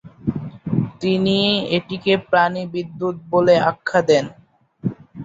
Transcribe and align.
তিনি 1.01 1.37
এটিকে 1.77 2.13
প্রাণী 2.29 2.63
বিদ্যুত 2.73 3.15
বলে 3.31 3.55
আখ্যা 3.69 3.99
দেন। 4.09 4.25